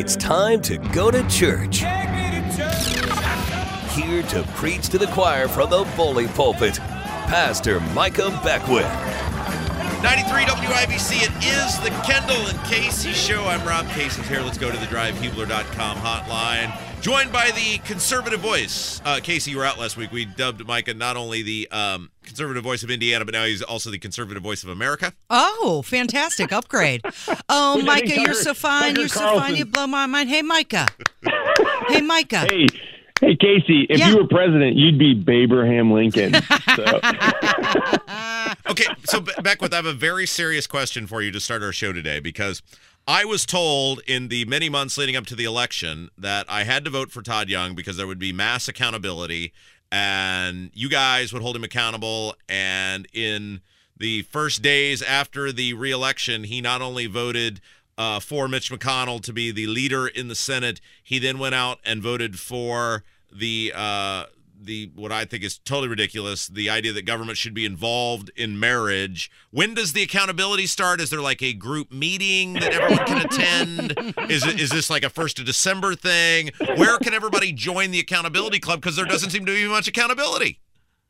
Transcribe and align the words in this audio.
It's 0.00 0.16
time 0.16 0.62
to 0.62 0.78
go 0.78 1.10
to 1.10 1.26
church. 1.28 1.80
Here 3.94 4.22
to 4.22 4.42
preach 4.54 4.88
to 4.88 4.96
the 4.98 5.08
choir 5.08 5.46
from 5.48 5.68
the 5.68 5.84
bully 5.96 6.28
pulpit, 6.28 6.78
Pastor 6.78 7.80
Micah 7.92 8.30
Beckwith. 8.42 8.86
93 10.02 10.44
WIBC, 10.44 11.24
it 11.24 11.32
is 11.44 11.78
the 11.80 11.90
Kendall 12.06 12.46
and 12.46 12.58
Casey 12.60 13.12
show. 13.12 13.44
I'm 13.44 13.66
Rob 13.66 13.86
Casey's 13.88 14.26
here. 14.28 14.40
Let's 14.40 14.56
go 14.56 14.70
to 14.70 14.78
the 14.78 14.86
drivehubler.com 14.86 15.98
hotline. 15.98 16.87
Joined 17.00 17.32
by 17.32 17.50
the 17.52 17.78
conservative 17.86 18.40
voice. 18.40 19.00
Uh, 19.04 19.20
Casey, 19.22 19.52
you 19.52 19.56
were 19.58 19.64
out 19.64 19.78
last 19.78 19.96
week. 19.96 20.10
We 20.12 20.24
dubbed 20.24 20.66
Micah 20.66 20.92
not 20.94 21.16
only 21.16 21.42
the 21.42 21.68
um, 21.70 22.10
conservative 22.24 22.62
voice 22.64 22.82
of 22.82 22.90
Indiana, 22.90 23.24
but 23.24 23.32
now 23.34 23.44
he's 23.44 23.62
also 23.62 23.90
the 23.90 23.98
conservative 23.98 24.42
voice 24.42 24.62
of 24.62 24.68
America. 24.68 25.12
Oh, 25.30 25.82
fantastic 25.86 26.52
upgrade. 26.52 27.02
Oh, 27.50 27.80
Micah, 27.82 28.20
you're 28.20 28.34
so 28.34 28.52
fine. 28.52 28.94
You're 28.96 29.08
so 29.08 29.38
fine. 29.38 29.56
You 29.56 29.64
blow 29.64 29.86
my 29.86 30.04
mind. 30.06 30.28
Hey, 30.28 30.42
Micah. 30.42 30.86
hey, 31.88 32.02
Micah. 32.02 32.40
Hey, 32.50 32.66
hey, 33.20 33.36
Casey. 33.36 33.86
If 33.88 33.98
Yeah. 33.98 34.10
you 34.10 34.16
were 34.18 34.26
president, 34.28 34.76
you'd 34.76 34.98
be 34.98 35.24
Abraham 35.32 35.90
Lincoln. 35.92 36.34
So. 36.76 37.00
Okay, 38.70 38.84
so 39.04 39.20
Be- 39.20 39.32
Beckwith, 39.42 39.72
I 39.72 39.76
have 39.76 39.86
a 39.86 39.92
very 39.94 40.26
serious 40.26 40.66
question 40.66 41.06
for 41.06 41.20
you 41.22 41.30
to 41.32 41.40
start 41.40 41.62
our 41.62 41.72
show 41.72 41.92
today 41.92 42.20
because 42.20 42.62
I 43.08 43.24
was 43.24 43.46
told 43.46 44.02
in 44.06 44.28
the 44.28 44.44
many 44.44 44.68
months 44.68 44.98
leading 44.98 45.16
up 45.16 45.24
to 45.28 45.34
the 45.34 45.44
election 45.44 46.10
that 46.18 46.44
I 46.46 46.64
had 46.64 46.84
to 46.84 46.90
vote 46.90 47.10
for 47.10 47.22
Todd 47.22 47.48
Young 47.48 47.74
because 47.74 47.96
there 47.96 48.06
would 48.06 48.18
be 48.18 48.34
mass 48.34 48.68
accountability 48.68 49.54
and 49.90 50.70
you 50.74 50.90
guys 50.90 51.32
would 51.32 51.40
hold 51.40 51.56
him 51.56 51.64
accountable. 51.64 52.36
And 52.50 53.08
in 53.14 53.62
the 53.96 54.22
first 54.24 54.60
days 54.60 55.00
after 55.00 55.52
the 55.52 55.72
reelection, 55.72 56.44
he 56.44 56.60
not 56.60 56.82
only 56.82 57.06
voted 57.06 57.62
uh, 57.96 58.20
for 58.20 58.46
Mitch 58.46 58.70
McConnell 58.70 59.22
to 59.22 59.32
be 59.32 59.50
the 59.50 59.68
leader 59.68 60.06
in 60.06 60.28
the 60.28 60.34
Senate, 60.34 60.78
he 61.02 61.18
then 61.18 61.38
went 61.38 61.54
out 61.54 61.78
and 61.86 62.02
voted 62.02 62.38
for 62.38 63.04
the 63.32 63.72
uh, 63.74 64.24
the 64.60 64.90
what 64.94 65.12
I 65.12 65.24
think 65.24 65.44
is 65.44 65.58
totally 65.58 65.88
ridiculous 65.88 66.48
the 66.48 66.70
idea 66.70 66.92
that 66.92 67.02
government 67.02 67.38
should 67.38 67.54
be 67.54 67.64
involved 67.64 68.30
in 68.36 68.58
marriage. 68.58 69.30
When 69.50 69.74
does 69.74 69.92
the 69.92 70.02
accountability 70.02 70.66
start? 70.66 71.00
Is 71.00 71.10
there 71.10 71.20
like 71.20 71.42
a 71.42 71.52
group 71.52 71.92
meeting 71.92 72.54
that 72.54 72.72
everyone 72.72 73.06
can 73.06 73.24
attend? 73.24 73.92
Is 74.30 74.44
it 74.46 74.60
is 74.60 74.70
this 74.70 74.90
like 74.90 75.04
a 75.04 75.10
first 75.10 75.38
of 75.38 75.46
December 75.46 75.94
thing? 75.94 76.50
Where 76.76 76.98
can 76.98 77.14
everybody 77.14 77.52
join 77.52 77.90
the 77.90 78.00
accountability 78.00 78.58
club? 78.58 78.80
Because 78.80 78.96
there 78.96 79.06
doesn't 79.06 79.30
seem 79.30 79.46
to 79.46 79.52
be 79.52 79.68
much 79.68 79.88
accountability. 79.88 80.60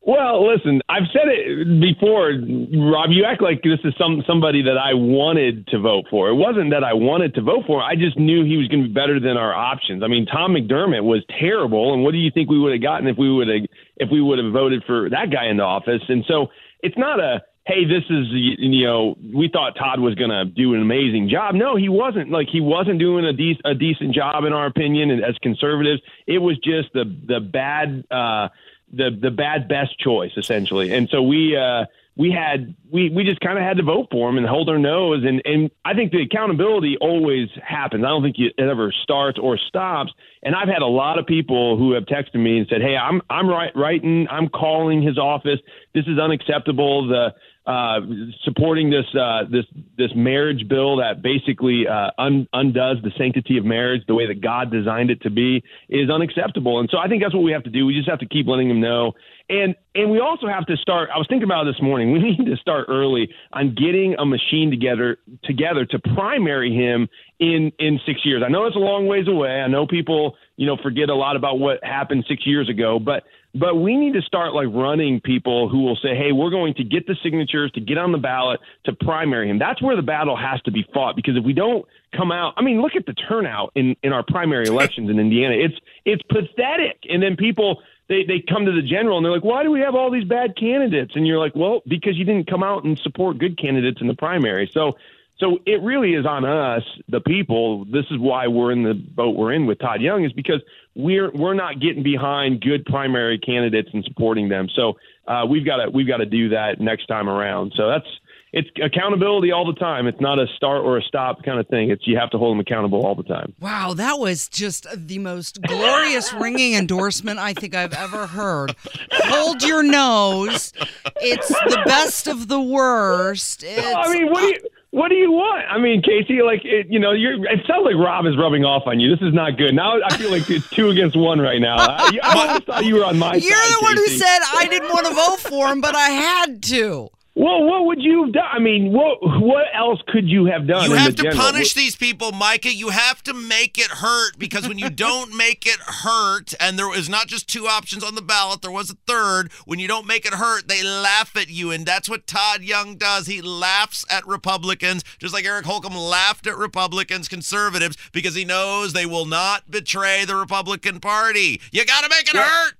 Well, 0.01 0.47
listen, 0.47 0.81
I've 0.87 1.11
said 1.11 1.27
it 1.27 1.81
before, 1.81 2.31
Rob. 2.31 3.11
You 3.11 3.25
act 3.25 3.41
like 3.41 3.61
this 3.63 3.79
is 3.83 3.93
some 3.99 4.23
somebody 4.25 4.63
that 4.63 4.77
I 4.77 4.93
wanted 4.93 5.67
to 5.67 5.79
vote 5.79 6.05
for. 6.09 6.29
It 6.29 6.35
wasn't 6.35 6.71
that 6.71 6.85
I 6.85 6.93
wanted 6.93 7.35
to 7.35 7.41
vote 7.41 7.65
for. 7.67 7.83
I 7.83 7.95
just 7.95 8.17
knew 8.17 8.45
he 8.45 8.55
was 8.55 8.69
going 8.69 8.81
to 8.81 8.87
be 8.87 8.93
better 8.93 9.19
than 9.19 9.35
our 9.35 9.53
options. 9.53 10.01
I 10.01 10.07
mean, 10.07 10.25
Tom 10.25 10.53
McDermott 10.55 11.03
was 11.03 11.23
terrible, 11.37 11.93
and 11.93 12.03
what 12.03 12.13
do 12.13 12.17
you 12.17 12.31
think 12.33 12.49
we 12.49 12.57
would 12.57 12.71
have 12.71 12.81
gotten 12.81 13.07
if 13.07 13.17
we 13.17 13.29
would 13.31 13.49
have 13.49 13.67
if 13.97 14.09
we 14.09 14.21
would 14.21 14.39
have 14.39 14.53
voted 14.53 14.83
for 14.87 15.09
that 15.09 15.31
guy 15.31 15.47
into 15.47 15.63
office? 15.63 16.01
And 16.07 16.23
so 16.27 16.47
it's 16.81 16.97
not 16.97 17.19
a 17.19 17.41
hey, 17.67 17.83
this 17.83 18.03
is 18.09 18.25
you 18.31 18.87
know 18.87 19.15
we 19.35 19.49
thought 19.51 19.75
Todd 19.77 19.99
was 19.99 20.15
going 20.15 20.31
to 20.31 20.45
do 20.45 20.73
an 20.75 20.81
amazing 20.81 21.27
job. 21.29 21.55
No, 21.55 21.75
he 21.75 21.89
wasn't. 21.89 22.31
Like 22.31 22.47
he 22.49 22.61
wasn't 22.61 22.99
doing 22.99 23.25
a, 23.25 23.33
de- 23.33 23.59
a 23.65 23.75
decent 23.75 24.15
job 24.15 24.45
in 24.45 24.53
our 24.53 24.65
opinion. 24.65 25.11
And 25.11 25.23
as 25.25 25.35
conservatives, 25.43 26.01
it 26.25 26.39
was 26.39 26.57
just 26.63 26.93
the 26.93 27.03
the 27.27 27.41
bad. 27.41 28.05
uh 28.09 28.47
the 28.91 29.09
the 29.19 29.31
bad 29.31 29.67
best 29.67 29.99
choice 29.99 30.31
essentially. 30.37 30.93
And 30.93 31.09
so 31.09 31.21
we 31.21 31.55
uh 31.55 31.85
we 32.15 32.31
had 32.31 32.75
we 32.91 33.09
we 33.09 33.23
just 33.23 33.39
kind 33.39 33.57
of 33.57 33.63
had 33.63 33.77
to 33.77 33.83
vote 33.83 34.07
for 34.11 34.29
him 34.29 34.37
and 34.37 34.45
hold 34.45 34.69
our 34.69 34.77
nose 34.77 35.23
and 35.25 35.41
and 35.45 35.71
I 35.85 35.93
think 35.93 36.11
the 36.11 36.21
accountability 36.21 36.97
always 36.99 37.49
happens. 37.63 38.03
I 38.03 38.09
don't 38.09 38.23
think 38.23 38.37
it 38.39 38.53
ever 38.57 38.93
starts 39.03 39.39
or 39.39 39.57
stops. 39.57 40.11
And 40.43 40.55
I've 40.55 40.67
had 40.67 40.81
a 40.81 40.87
lot 40.87 41.19
of 41.19 41.25
people 41.25 41.77
who 41.77 41.93
have 41.93 42.03
texted 42.05 42.35
me 42.35 42.57
and 42.57 42.67
said, 42.69 42.81
"Hey, 42.81 42.95
I'm 42.95 43.21
I'm 43.29 43.47
right 43.47 43.71
writing, 43.75 44.27
I'm 44.29 44.49
calling 44.49 45.01
his 45.01 45.17
office. 45.17 45.59
This 45.93 46.05
is 46.07 46.19
unacceptable. 46.19 47.07
The 47.07 47.33
uh, 47.65 47.99
supporting 48.43 48.89
this 48.89 49.05
uh, 49.15 49.43
this 49.49 49.65
this 49.97 50.11
marriage 50.15 50.67
bill 50.67 50.97
that 50.97 51.21
basically 51.21 51.87
uh, 51.87 52.09
un- 52.17 52.47
undoes 52.53 52.97
the 53.03 53.11
sanctity 53.17 53.57
of 53.57 53.65
marriage 53.65 54.01
the 54.07 54.15
way 54.15 54.27
that 54.27 54.41
God 54.41 54.71
designed 54.71 55.11
it 55.11 55.21
to 55.21 55.29
be 55.29 55.63
is 55.87 56.09
unacceptable. 56.09 56.79
And 56.79 56.89
so 56.89 56.97
I 56.97 57.07
think 57.07 57.21
that's 57.21 57.33
what 57.33 57.43
we 57.43 57.51
have 57.51 57.63
to 57.63 57.69
do. 57.69 57.85
We 57.85 57.95
just 57.95 58.09
have 58.09 58.19
to 58.19 58.27
keep 58.27 58.47
letting 58.47 58.69
them 58.69 58.81
know. 58.81 59.13
And 59.49 59.75
and 59.95 60.11
we 60.11 60.19
also 60.19 60.47
have 60.47 60.67
to 60.67 60.77
start. 60.77 61.09
I 61.13 61.17
was 61.17 61.25
thinking 61.27 61.43
about 61.43 61.63
this 61.63 61.81
morning. 61.81 62.13
We 62.19 62.37
need 62.37 62.45
to 62.45 62.57
start 62.57 62.85
early 62.87 63.29
on 63.51 63.73
getting 63.73 64.15
a 64.19 64.25
machine 64.25 64.69
together 64.69 65.17
together 65.43 65.85
to 65.85 65.99
primary 65.99 66.73
him 66.73 67.07
in 67.39 67.71
in 67.79 67.99
six 68.05 68.21
years. 68.23 68.43
I 68.45 68.49
know 68.49 68.65
it's 68.65 68.75
a 68.75 68.79
long 68.79 69.07
ways 69.07 69.27
away. 69.27 69.61
I 69.61 69.67
know 69.67 69.87
people 69.87 70.35
you 70.55 70.67
know 70.67 70.77
forget 70.77 71.09
a 71.09 71.15
lot 71.15 71.35
about 71.35 71.59
what 71.59 71.83
happened 71.83 72.25
six 72.27 72.45
years 72.45 72.69
ago, 72.69 72.99
but 72.99 73.23
but 73.55 73.75
we 73.75 73.97
need 73.97 74.13
to 74.13 74.21
start 74.21 74.53
like 74.53 74.67
running 74.71 75.19
people 75.21 75.69
who 75.69 75.79
will 75.81 75.95
say, 75.95 76.15
"Hey, 76.15 76.31
we're 76.31 76.51
going 76.51 76.75
to 76.75 76.83
get 76.83 77.07
the 77.07 77.15
signatures 77.23 77.71
to 77.71 77.81
get 77.81 77.97
on 77.97 78.11
the 78.11 78.19
ballot 78.19 78.59
to 78.85 78.93
primary 78.93 79.49
him." 79.49 79.57
That's 79.57 79.81
where 79.81 79.95
the 79.95 80.03
battle 80.03 80.37
has 80.37 80.61
to 80.63 80.71
be 80.71 80.85
fought 80.93 81.15
because 81.15 81.35
if 81.35 81.43
we 81.43 81.53
don't 81.53 81.85
come 82.15 82.31
out, 82.31 82.53
I 82.57 82.61
mean, 82.61 82.81
look 82.81 82.95
at 82.95 83.07
the 83.07 83.13
turnout 83.13 83.71
in 83.73 83.95
in 84.03 84.13
our 84.13 84.23
primary 84.23 84.67
elections 84.67 85.09
in 85.09 85.17
Indiana. 85.17 85.55
It's 85.55 85.75
it's 86.05 86.21
pathetic. 86.29 86.99
And 87.09 87.23
then 87.23 87.35
people 87.35 87.81
they 88.09 88.23
they 88.23 88.39
come 88.41 88.65
to 88.65 88.71
the 88.71 88.81
general 88.81 89.17
and 89.17 89.25
they're 89.25 89.31
like, 89.31 89.43
"Why 89.43 89.63
do 89.63 89.71
we 89.71 89.79
have 89.81 89.95
all 89.95 90.11
these 90.11 90.25
bad 90.25 90.57
candidates?" 90.57 91.15
And 91.15 91.25
you're 91.25 91.39
like, 91.39 91.55
"Well, 91.55 91.81
because 91.87 92.17
you 92.17 92.25
didn't 92.25 92.49
come 92.49 92.63
out 92.63 92.83
and 92.83 92.99
support 92.99 93.37
good 93.37 93.57
candidates 93.57 94.01
in 94.01 94.07
the 94.07 94.15
primary." 94.15 94.69
So 94.73 94.97
so 95.39 95.59
it 95.65 95.81
really 95.81 96.15
is 96.15 96.25
on 96.25 96.43
us, 96.43 96.83
the 97.07 97.21
people. 97.21 97.85
This 97.85 98.05
is 98.11 98.17
why 98.17 98.47
we're 98.47 98.71
in 98.71 98.83
the 98.83 98.93
boat 98.93 99.37
we're 99.37 99.53
in 99.53 99.67
with 99.67 99.79
Todd 99.79 100.01
Young, 100.01 100.25
is 100.25 100.33
because 100.33 100.61
we're 100.95 101.31
we're 101.31 101.53
not 101.53 101.79
getting 101.79 102.03
behind 102.03 102.61
good 102.61 102.85
primary 102.85 103.37
candidates 103.37 103.89
and 103.93 104.03
supporting 104.03 104.49
them. 104.49 104.67
So 104.75 104.97
uh, 105.27 105.45
we've 105.47 105.65
got 105.65 105.77
to 105.77 105.89
we've 105.89 106.07
got 106.07 106.17
to 106.17 106.25
do 106.25 106.49
that 106.49 106.81
next 106.81 107.05
time 107.05 107.29
around. 107.29 107.73
So 107.75 107.87
that's 107.87 108.07
it's 108.51 108.69
accountability 108.83 109.51
all 109.51 109.65
the 109.65 109.79
time. 109.79 110.07
It's 110.07 110.19
not 110.19 110.39
a 110.39 110.47
start 110.55 110.83
or 110.83 110.97
a 110.97 111.01
stop 111.03 111.43
kind 111.43 111.59
of 111.59 111.67
thing. 111.67 111.91
It's 111.91 112.07
you 112.07 112.17
have 112.17 112.31
to 112.31 112.37
hold 112.37 112.55
them 112.55 112.59
accountable 112.59 113.05
all 113.05 113.15
the 113.15 113.23
time. 113.23 113.53
Wow, 113.59 113.93
that 113.93 114.19
was 114.19 114.47
just 114.47 114.87
the 114.95 115.19
most 115.19 115.61
glorious 115.61 116.33
ringing 116.39 116.73
endorsement 116.73 117.39
I 117.39 117.53
think 117.53 117.75
I've 117.75 117.93
ever 117.93 118.27
heard. 118.27 118.75
Hold 119.11 119.63
your 119.63 119.83
nose. 119.83 120.73
It's 121.17 121.47
the 121.47 121.81
best 121.85 122.27
of 122.27 122.47
the 122.47 122.59
worst. 122.61 123.63
It's, 123.63 123.95
I 123.95 124.11
mean, 124.11 124.31
what 124.31 124.39
do 124.39 124.47
you 124.47 124.59
what 124.91 125.09
do 125.09 125.15
you 125.15 125.31
want? 125.31 125.65
I 125.69 125.77
mean, 125.77 126.01
Casey, 126.01 126.41
like 126.41 126.65
it, 126.65 126.87
you 126.89 126.97
know, 126.97 127.11
you're. 127.11 127.33
It 127.45 127.59
sounds 127.67 127.85
like 127.85 127.93
Rob 127.95 128.25
is 128.25 128.35
rubbing 128.35 128.65
off 128.65 128.83
on 128.87 128.99
you. 128.99 129.15
This 129.15 129.21
is 129.21 129.35
not 129.35 129.55
good. 129.55 129.75
Now 129.75 130.01
I 130.03 130.17
feel 130.17 130.31
like 130.31 130.49
it's 130.49 130.67
two 130.71 130.89
against 130.89 131.15
one 131.15 131.39
right 131.39 131.61
now. 131.61 131.75
I, 131.77 132.17
I 132.23 132.47
always 132.47 132.63
thought 132.63 132.85
you 132.85 132.95
were 132.95 133.05
on 133.05 133.19
my 133.19 133.33
side. 133.33 133.43
You're 133.43 133.55
side. 133.55 133.75
the 133.75 133.83
one 133.83 133.97
who 133.97 134.07
said 134.07 134.39
I 134.55 134.67
didn't 134.67 134.89
want 134.89 135.05
to 135.05 135.13
vote 135.13 135.39
for 135.39 135.67
him, 135.67 135.81
but 135.81 135.95
I 135.95 136.09
had 136.09 136.63
to. 136.63 137.11
Well, 137.39 137.63
what 137.63 137.85
would 137.85 138.01
you 138.01 138.25
have 138.25 138.33
done? 138.33 138.47
I 138.51 138.59
mean, 138.59 138.91
what 138.91 139.19
what 139.21 139.67
else 139.73 140.01
could 140.09 140.27
you 140.27 140.47
have 140.47 140.67
done? 140.67 140.89
You 140.89 140.97
have 140.97 141.15
to 141.15 141.23
general? 141.23 141.37
punish 141.37 141.73
these 141.73 141.95
people, 141.95 142.33
Micah. 142.33 142.73
You 142.75 142.89
have 142.89 143.23
to 143.23 143.33
make 143.33 143.77
it 143.77 143.87
hurt 143.87 144.37
because 144.37 144.67
when 144.67 144.77
you 144.77 144.89
don't 144.89 145.33
make 145.33 145.65
it 145.65 145.79
hurt, 145.79 146.53
and 146.59 146.77
there 146.77 146.89
was 146.89 147.07
not 147.07 147.27
just 147.27 147.47
two 147.47 147.65
options 147.65 148.03
on 148.03 148.15
the 148.15 148.21
ballot, 148.21 148.61
there 148.61 148.69
was 148.69 148.89
a 148.89 148.97
third. 149.07 149.53
When 149.63 149.79
you 149.79 149.87
don't 149.87 150.05
make 150.05 150.25
it 150.25 150.33
hurt, 150.33 150.67
they 150.67 150.83
laugh 150.83 151.37
at 151.37 151.49
you, 151.49 151.71
and 151.71 151.85
that's 151.85 152.09
what 152.09 152.27
Todd 152.27 152.61
Young 152.61 152.97
does. 152.97 153.27
He 153.27 153.41
laughs 153.41 154.05
at 154.09 154.27
Republicans, 154.27 155.05
just 155.17 155.33
like 155.33 155.45
Eric 155.45 155.65
Holcomb 155.65 155.95
laughed 155.95 156.45
at 156.45 156.57
Republicans, 156.57 157.29
conservatives, 157.29 157.95
because 158.11 158.35
he 158.35 158.43
knows 158.43 158.91
they 158.91 159.05
will 159.05 159.25
not 159.25 159.71
betray 159.71 160.25
the 160.25 160.35
Republican 160.35 160.99
Party. 160.99 161.61
You 161.71 161.85
got 161.85 162.03
to 162.03 162.09
make 162.09 162.27
it 162.27 162.35
hurt. 162.35 162.73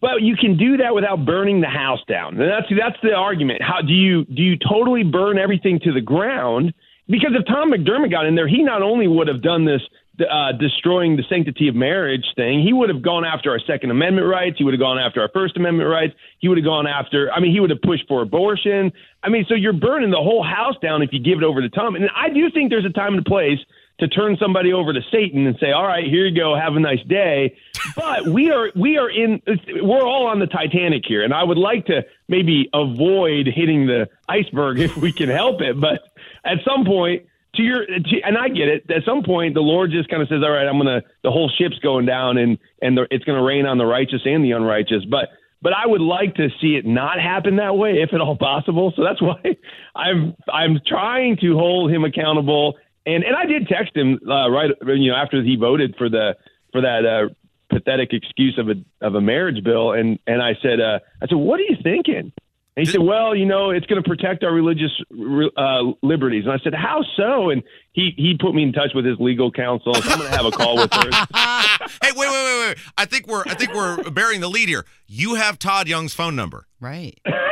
But 0.00 0.22
you 0.22 0.36
can 0.36 0.56
do 0.56 0.78
that 0.78 0.94
without 0.94 1.26
burning 1.26 1.60
the 1.60 1.68
house 1.68 2.00
down. 2.08 2.40
And 2.40 2.50
that's 2.50 2.66
that's 2.70 2.96
the 3.02 3.12
argument. 3.12 3.60
How 3.62 3.82
do 3.82 3.92
you 3.92 4.24
do 4.24 4.42
you 4.42 4.56
totally 4.56 5.02
burn 5.02 5.38
everything 5.38 5.80
to 5.80 5.92
the 5.92 6.00
ground? 6.00 6.72
Because 7.08 7.32
if 7.38 7.46
Tom 7.46 7.72
McDermott 7.72 8.10
got 8.10 8.26
in 8.26 8.34
there, 8.34 8.48
he 8.48 8.62
not 8.62 8.80
only 8.80 9.06
would 9.06 9.28
have 9.28 9.42
done 9.42 9.66
this 9.66 9.82
uh, 10.20 10.52
destroying 10.52 11.16
the 11.16 11.24
sanctity 11.28 11.68
of 11.68 11.74
marriage 11.74 12.24
thing. 12.36 12.62
He 12.62 12.72
would 12.72 12.88
have 12.88 13.02
gone 13.02 13.24
after 13.24 13.50
our 13.50 13.58
Second 13.58 13.90
Amendment 13.90 14.26
rights. 14.26 14.56
He 14.58 14.64
would 14.64 14.74
have 14.74 14.80
gone 14.80 14.98
after 14.98 15.20
our 15.20 15.30
First 15.32 15.56
Amendment 15.56 15.88
rights. 15.88 16.14
He 16.38 16.48
would 16.48 16.58
have 16.58 16.64
gone 16.64 16.86
after. 16.86 17.32
I 17.32 17.40
mean, 17.40 17.52
he 17.52 17.60
would 17.60 17.70
have 17.70 17.82
pushed 17.82 18.06
for 18.08 18.22
abortion. 18.22 18.92
I 19.22 19.28
mean, 19.28 19.44
so 19.48 19.54
you're 19.54 19.72
burning 19.72 20.10
the 20.10 20.16
whole 20.16 20.42
house 20.42 20.76
down 20.82 21.02
if 21.02 21.10
you 21.12 21.18
give 21.18 21.38
it 21.38 21.44
over 21.44 21.60
to 21.60 21.68
Tom. 21.68 21.96
And 21.96 22.08
I 22.14 22.28
do 22.28 22.50
think 22.50 22.70
there's 22.70 22.84
a 22.84 22.92
time 22.92 23.14
and 23.14 23.26
a 23.26 23.28
place 23.28 23.58
to 24.02 24.08
turn 24.08 24.36
somebody 24.36 24.72
over 24.72 24.92
to 24.92 25.00
Satan 25.12 25.46
and 25.46 25.56
say, 25.60 25.70
"All 25.70 25.86
right, 25.86 26.04
here 26.04 26.26
you 26.26 26.36
go, 26.36 26.56
have 26.56 26.74
a 26.74 26.80
nice 26.80 27.02
day." 27.04 27.56
But 27.94 28.26
we 28.26 28.50
are 28.50 28.72
we 28.74 28.98
are 28.98 29.08
in 29.08 29.40
we're 29.80 30.04
all 30.04 30.26
on 30.26 30.40
the 30.40 30.48
Titanic 30.48 31.04
here, 31.06 31.22
and 31.22 31.32
I 31.32 31.44
would 31.44 31.56
like 31.56 31.86
to 31.86 32.04
maybe 32.26 32.68
avoid 32.74 33.46
hitting 33.46 33.86
the 33.86 34.08
iceberg 34.28 34.78
if 34.80 34.96
we 34.96 35.12
can 35.12 35.28
help 35.28 35.60
it. 35.60 35.80
But 35.80 36.00
at 36.44 36.58
some 36.64 36.84
point, 36.84 37.26
to 37.54 37.62
your 37.62 37.86
to, 37.86 38.20
and 38.24 38.36
I 38.36 38.48
get 38.48 38.68
it. 38.68 38.90
At 38.90 39.04
some 39.04 39.22
point, 39.22 39.54
the 39.54 39.60
Lord 39.60 39.92
just 39.92 40.08
kind 40.08 40.20
of 40.20 40.28
says, 40.28 40.42
"All 40.42 40.50
right, 40.50 40.66
I'm 40.66 40.78
gonna 40.78 41.02
the 41.22 41.30
whole 41.30 41.48
ship's 41.48 41.78
going 41.78 42.04
down, 42.04 42.38
and 42.38 42.58
and 42.82 42.98
the, 42.98 43.06
it's 43.12 43.24
gonna 43.24 43.42
rain 43.42 43.66
on 43.66 43.78
the 43.78 43.86
righteous 43.86 44.22
and 44.24 44.44
the 44.44 44.50
unrighteous." 44.50 45.04
But 45.04 45.28
but 45.62 45.72
I 45.72 45.86
would 45.86 46.00
like 46.00 46.34
to 46.34 46.48
see 46.60 46.74
it 46.74 46.84
not 46.84 47.20
happen 47.20 47.56
that 47.56 47.76
way, 47.76 48.02
if 48.02 48.12
at 48.12 48.20
all 48.20 48.36
possible. 48.36 48.92
So 48.96 49.04
that's 49.04 49.22
why 49.22 49.56
I'm 49.94 50.34
I'm 50.52 50.80
trying 50.86 51.36
to 51.38 51.54
hold 51.56 51.92
him 51.92 52.04
accountable. 52.04 52.76
And 53.06 53.24
and 53.24 53.36
I 53.36 53.46
did 53.46 53.68
text 53.68 53.96
him 53.96 54.20
uh, 54.26 54.50
right, 54.50 54.70
you 54.86 55.10
know, 55.10 55.16
after 55.16 55.42
he 55.42 55.56
voted 55.56 55.94
for 55.96 56.08
the 56.08 56.36
for 56.72 56.80
that 56.80 57.04
uh, 57.04 57.34
pathetic 57.68 58.12
excuse 58.12 58.58
of 58.58 58.68
a 58.68 58.74
of 59.04 59.14
a 59.14 59.20
marriage 59.20 59.62
bill, 59.64 59.92
and 59.92 60.18
and 60.26 60.42
I 60.42 60.54
said, 60.62 60.80
uh, 60.80 61.00
I 61.20 61.26
said, 61.26 61.36
what 61.36 61.58
are 61.60 61.64
you 61.64 61.76
thinking? 61.82 62.32
And 62.74 62.86
he 62.86 62.90
said, 62.90 63.02
"Well, 63.02 63.34
you 63.36 63.44
know, 63.44 63.70
it's 63.70 63.84
going 63.84 64.02
to 64.02 64.08
protect 64.08 64.42
our 64.44 64.52
religious 64.52 64.90
uh, 65.10 65.92
liberties." 66.02 66.44
And 66.44 66.54
I 66.54 66.58
said, 66.64 66.72
"How 66.72 67.04
so?" 67.16 67.50
And 67.50 67.62
he 67.92 68.14
he 68.16 68.38
put 68.40 68.54
me 68.54 68.62
in 68.62 68.72
touch 68.72 68.92
with 68.94 69.04
his 69.04 69.18
legal 69.20 69.52
counsel. 69.52 69.92
So 69.94 70.10
I'm 70.10 70.18
going 70.18 70.30
to 70.30 70.36
have 70.36 70.46
a 70.46 70.50
call 70.50 70.76
with 70.76 70.90
her. 70.90 71.10
hey, 72.02 72.12
wait, 72.16 72.30
wait, 72.30 72.30
wait, 72.30 72.68
wait! 72.68 72.78
I 72.96 73.04
think 73.04 73.26
we're 73.26 73.42
I 73.44 73.54
think 73.54 73.74
we're 73.74 74.10
bearing 74.10 74.40
the 74.40 74.48
lead 74.48 74.70
here. 74.70 74.86
You 75.06 75.34
have 75.34 75.58
Todd 75.58 75.86
Young's 75.86 76.14
phone 76.14 76.34
number, 76.34 76.66
right? 76.80 77.20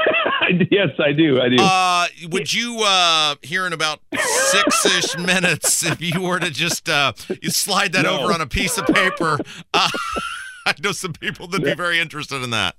yes, 0.70 0.88
I 0.98 1.12
do. 1.12 1.40
I 1.40 1.48
do. 1.48 1.56
Uh, 1.60 2.06
would 2.30 2.52
you 2.52 2.80
uh, 2.84 3.36
here 3.42 3.66
in 3.66 3.72
about 3.72 4.00
six 4.50 4.86
ish 4.86 5.16
minutes 5.26 5.84
if 5.84 6.00
you 6.00 6.20
were 6.20 6.38
to 6.40 6.50
just 6.50 6.88
uh, 6.88 7.12
you 7.42 7.50
slide 7.50 7.92
that 7.92 8.02
No. 8.02 8.20
over 8.20 8.32
on 8.32 8.40
a 8.40 8.46
piece 8.46 8.78
of 8.78 8.86
paper? 8.86 9.38
Uh, 9.72 9.88
I 10.66 10.74
know 10.82 10.92
some 10.92 11.12
people 11.14 11.46
that'd 11.46 11.64
be 11.64 11.74
very 11.74 11.98
interested 12.00 12.42
in 12.42 12.50
that. 12.50 12.76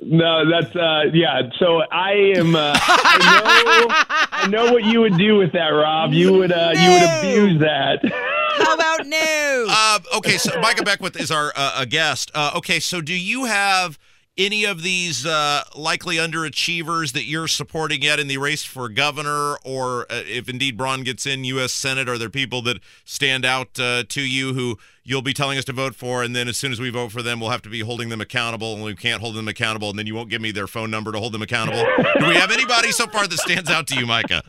No, 0.00 0.48
that's 0.50 0.74
uh 0.76 1.04
yeah. 1.14 1.42
So 1.58 1.80
I 1.90 2.32
am 2.36 2.54
uh 2.56 2.72
I 2.76 3.18
know 3.88 3.94
I 4.32 4.46
know 4.48 4.72
what 4.72 4.84
you 4.84 5.00
would 5.00 5.16
do 5.16 5.36
with 5.36 5.52
that, 5.52 5.68
Rob. 5.68 6.12
You 6.12 6.32
would 6.32 6.52
uh 6.52 6.72
you 6.76 6.90
would 6.90 7.02
abuse 7.02 7.60
that. 7.60 8.00
How 8.58 8.74
about 8.74 9.06
no? 9.06 9.66
Uh, 9.68 9.98
okay, 10.18 10.36
so 10.38 10.60
Micah 10.60 10.82
Beckwith 10.82 11.16
is 11.18 11.30
our 11.30 11.52
uh, 11.56 11.74
a 11.78 11.86
guest. 11.86 12.30
Uh, 12.34 12.52
okay, 12.56 12.80
so 12.80 13.00
do 13.00 13.14
you 13.14 13.44
have 13.44 13.98
any 14.38 14.64
of 14.64 14.82
these 14.82 15.26
uh, 15.26 15.62
likely 15.76 16.16
underachievers 16.16 17.12
that 17.12 17.24
you're 17.24 17.48
supporting 17.48 18.02
yet 18.02 18.18
in 18.18 18.28
the 18.28 18.38
race 18.38 18.64
for 18.64 18.88
governor, 18.88 19.56
or 19.64 20.02
uh, 20.10 20.22
if 20.26 20.48
indeed 20.48 20.76
Braun 20.76 21.02
gets 21.02 21.26
in 21.26 21.44
U.S. 21.44 21.72
Senate? 21.72 22.08
Are 22.08 22.16
there 22.16 22.30
people 22.30 22.62
that 22.62 22.78
stand 23.04 23.44
out 23.44 23.78
uh, 23.78 24.04
to 24.08 24.22
you 24.22 24.54
who 24.54 24.78
you'll 25.04 25.22
be 25.22 25.34
telling 25.34 25.58
us 25.58 25.64
to 25.66 25.72
vote 25.72 25.94
for, 25.94 26.22
and 26.22 26.34
then 26.34 26.48
as 26.48 26.56
soon 26.56 26.72
as 26.72 26.80
we 26.80 26.88
vote 26.88 27.12
for 27.12 27.22
them, 27.22 27.40
we'll 27.40 27.50
have 27.50 27.62
to 27.62 27.68
be 27.68 27.80
holding 27.80 28.08
them 28.08 28.20
accountable, 28.20 28.74
and 28.74 28.82
we 28.82 28.94
can't 28.94 29.20
hold 29.20 29.34
them 29.34 29.48
accountable, 29.48 29.90
and 29.90 29.98
then 29.98 30.06
you 30.06 30.14
won't 30.14 30.30
give 30.30 30.40
me 30.40 30.50
their 30.50 30.66
phone 30.66 30.90
number 30.90 31.12
to 31.12 31.18
hold 31.18 31.32
them 31.32 31.42
accountable? 31.42 31.84
do 32.18 32.26
we 32.26 32.34
have 32.34 32.50
anybody 32.50 32.90
so 32.90 33.06
far 33.06 33.26
that 33.26 33.38
stands 33.38 33.68
out 33.68 33.86
to 33.88 33.98
you, 33.98 34.06
Micah? 34.06 34.42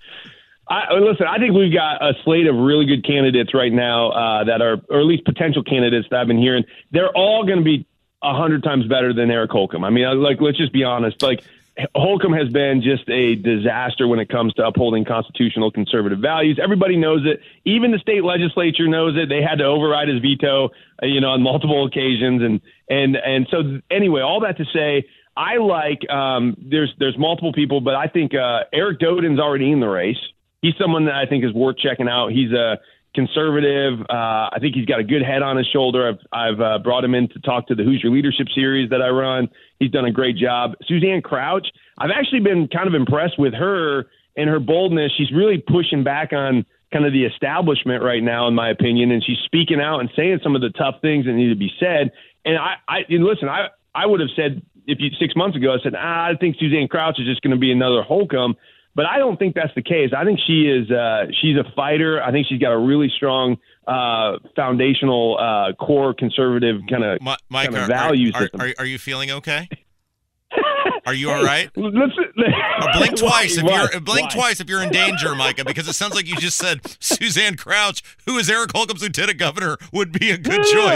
I, 0.70 0.94
listen, 0.94 1.28
I 1.28 1.40
think 1.40 1.54
we've 1.54 1.74
got 1.74 2.02
a 2.02 2.14
slate 2.24 2.48
of 2.48 2.56
really 2.56 2.86
good 2.86 3.06
candidates 3.06 3.54
right 3.54 3.72
now 3.72 4.12
uh, 4.12 4.46
that 4.46 4.62
are, 4.62 4.78
or 4.90 5.02
at 5.02 5.06
least 5.06 5.26
potential 5.26 5.62
candidates 5.62 6.08
that 6.10 6.22
I've 6.22 6.28
been 6.28 6.38
hearing. 6.38 6.64
They're 6.92 7.12
all 7.12 7.46
going 7.46 7.58
to 7.58 7.66
be 7.66 7.86
a 8.24 8.34
hundred 8.34 8.64
times 8.64 8.88
better 8.88 9.14
than 9.14 9.30
Eric 9.30 9.52
Holcomb. 9.52 9.84
I 9.84 9.90
mean, 9.90 10.06
like, 10.22 10.42
let's 10.42 10.58
just 10.58 10.74
be 10.74 10.84
honest. 10.84 11.22
Like, 11.22 11.44
Holcomb 11.96 12.34
has 12.34 12.50
been 12.50 12.84
just 12.84 13.10
a 13.10 13.36
disaster 13.36 14.08
when 14.08 14.20
it 14.20 14.30
comes 14.30 14.54
to 14.56 14.66
upholding 14.66 15.06
constitutional 15.06 15.72
conservative 15.72 16.20
values. 16.20 16.60
Everybody 16.62 16.98
knows 16.98 17.26
it. 17.26 17.42
Even 17.66 17.92
the 17.92 17.98
state 17.98 18.24
legislature 18.24 18.88
knows 18.88 19.18
it. 19.18 19.28
They 19.28 19.42
had 19.42 19.58
to 19.58 19.66
override 19.66 20.08
his 20.08 20.22
veto, 20.22 20.70
uh, 21.02 21.06
you 21.08 21.20
know, 21.20 21.30
on 21.30 21.42
multiple 21.42 21.86
occasions. 21.86 22.44
And 22.44 22.62
and 22.90 23.18
and 23.18 23.48
so 23.50 23.82
anyway, 23.90 24.22
all 24.22 24.42
that 24.42 24.58
to 24.58 24.66
say, 24.66 25.08
I 25.36 25.58
like 25.58 26.08
um, 26.10 26.56
there's 26.60 26.94
there's 27.00 27.18
multiple 27.18 27.54
people, 27.54 27.82
but 27.82 27.96
I 27.96 28.08
think 28.08 28.36
uh, 28.36 28.66
Eric 28.72 29.00
Doden's 29.00 29.40
already 29.40 29.72
in 29.72 29.80
the 29.80 29.90
race. 29.90 30.22
He's 30.62 30.76
someone 30.80 31.06
that 31.06 31.16
I 31.16 31.26
think 31.26 31.44
is 31.44 31.54
worth 31.54 31.78
checking 31.78 32.08
out. 32.08 32.30
He's 32.30 32.52
a 32.52 32.80
conservative. 33.14 34.00
Uh, 34.02 34.50
I 34.52 34.58
think 34.60 34.76
he's 34.76 34.86
got 34.86 35.00
a 35.00 35.04
good 35.04 35.24
head 35.24 35.42
on 35.42 35.58
his 35.58 35.68
shoulder. 35.68 36.10
I've, 36.10 36.20
I've 36.32 36.60
uh, 36.60 36.80
brought 36.80 37.04
him 37.04 37.14
in 37.14 37.30
to 37.30 37.40
talk 37.40 37.68
to 37.68 37.76
the 37.76 37.84
Hoosier 37.84 38.10
Leadership 38.10 38.48
Series 38.54 38.90
that 38.90 39.02
I 39.02 39.10
run. 39.10 39.50
He's 39.80 39.92
done 39.92 40.06
a 40.06 40.12
great 40.12 40.38
job. 40.38 40.74
Suzanne 40.88 41.22
Crouch, 41.22 41.68
I've 41.98 42.12
actually 42.12 42.42
been 42.42 42.68
kind 42.68 42.88
of 42.88 42.94
impressed 42.94 43.38
with 43.38 43.54
her 43.54 44.08
and 44.36 44.50
her 44.50 44.60
boldness. 44.60 45.12
She's 45.18 45.32
really 45.32 45.58
pushing 45.58 46.04
back 46.04 46.34
on 46.34 46.66
kind 46.92 47.06
of 47.06 47.14
the 47.14 47.26
establishment 47.26 48.04
right 48.04 48.22
now, 48.22 48.48
in 48.48 48.54
my 48.54 48.70
opinion, 48.70 49.12
and 49.12 49.24
she's 49.24 49.40
speaking 49.46 49.82
out 49.82 50.00
and 50.00 50.10
saying 50.16 50.40
some 50.44 50.56
of 50.56 50.62
the 50.62 50.70
tough 50.70 50.96
things 51.02 51.26
that 51.26 51.34
need 51.34 51.50
to 51.50 51.56
be 51.56 51.72
said. 51.80 52.12
And 52.46 52.58
I, 52.58 52.76
I 52.88 52.98
and 53.10 53.24
listen, 53.24 53.50
I, 53.50 53.68
I 53.96 54.06
would 54.06 54.20
have 54.20 54.30
said 54.36 54.62
if 54.86 55.00
you 55.00 55.10
six 55.20 55.36
months 55.36 55.58
ago, 55.58 55.74
I 55.74 55.78
said, 55.84 55.94
ah, 55.98 56.30
I 56.30 56.36
think 56.40 56.58
Suzanne 56.60 56.88
Crouch 56.88 57.20
is 57.20 57.26
just 57.26 57.42
going 57.42 57.56
to 57.56 57.60
be 57.60 57.72
another 57.72 58.04
Holcomb. 58.04 58.56
But 58.96 59.06
I 59.08 59.18
don't 59.18 59.38
think 59.38 59.56
that's 59.56 59.74
the 59.76 59.82
case. 59.82 60.12
I 60.16 60.24
think 60.24 60.40
she 60.46 60.64
is. 60.70 60.90
Uh, 60.92 61.26
she's 61.42 61.58
a 61.58 61.64
fighter. 61.76 62.22
I 62.22 62.32
think 62.32 62.48
she's 62.48 62.60
got 62.60 62.72
a 62.74 62.78
really 62.78 63.12
strong 63.16 63.58
uh, 63.88 64.38
foundational 64.56 65.38
uh, 65.40 65.74
core 65.74 66.14
conservative 66.14 66.82
kind 66.90 67.04
of 67.04 67.20
kind 67.20 67.76
of 67.76 67.76
are- 67.76 67.88
value 67.88 68.32
are, 68.36 68.42
system. 68.44 68.62
are, 68.62 68.74
are 68.80 68.86
you 68.86 68.98
feeling 69.00 69.32
okay? 69.32 69.68
Are 71.06 71.14
you 71.14 71.32
all 71.32 71.44
right? 71.44 71.70
Let's, 71.76 71.96
Or 72.18 72.94
blink 72.94 73.18
twice 73.18 73.58
if 73.58 73.64
you're 73.64 74.00
blink 74.00 74.30
Why? 74.30 74.34
twice 74.36 74.60
if 74.62 74.70
you're 74.70 74.82
in 74.82 74.90
danger, 74.90 75.36
Micah, 75.36 75.66
because 75.66 75.86
it 75.90 75.94
sounds 75.94 76.16
like 76.16 76.28
you 76.28 76.36
just 76.38 76.58
said 76.58 76.80
Suzanne 77.02 77.58
Crouch, 77.58 78.02
who 78.26 78.38
is 78.38 78.50
Eric 78.50 78.72
Holcomb's 78.74 79.02
lieutenant 79.02 79.38
governor, 79.38 79.78
would 79.92 80.14
be 80.14 80.32
a 80.32 80.38
good 80.38 80.62
No, 80.62 80.74
no, 80.74 80.86
no. 80.86 80.94